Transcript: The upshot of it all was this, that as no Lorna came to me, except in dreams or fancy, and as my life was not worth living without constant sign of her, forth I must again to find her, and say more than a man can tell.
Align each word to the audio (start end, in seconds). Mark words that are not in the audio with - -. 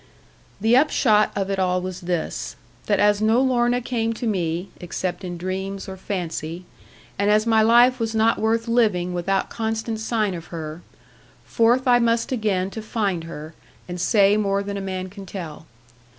The 0.59 0.75
upshot 0.75 1.31
of 1.35 1.51
it 1.51 1.59
all 1.59 1.79
was 1.79 2.01
this, 2.01 2.55
that 2.87 2.99
as 2.99 3.21
no 3.21 3.39
Lorna 3.39 3.81
came 3.81 4.13
to 4.13 4.25
me, 4.25 4.69
except 4.79 5.23
in 5.23 5.37
dreams 5.37 5.87
or 5.87 5.95
fancy, 5.95 6.65
and 7.19 7.29
as 7.29 7.45
my 7.45 7.61
life 7.61 7.99
was 7.99 8.15
not 8.15 8.39
worth 8.39 8.67
living 8.67 9.13
without 9.13 9.51
constant 9.51 9.99
sign 9.99 10.33
of 10.33 10.45
her, 10.47 10.81
forth 11.45 11.85
I 11.87 11.99
must 11.99 12.31
again 12.31 12.71
to 12.71 12.81
find 12.81 13.25
her, 13.25 13.53
and 13.87 14.01
say 14.01 14.37
more 14.37 14.63
than 14.63 14.75
a 14.75 14.81
man 14.81 15.07
can 15.11 15.27
tell. 15.27 15.67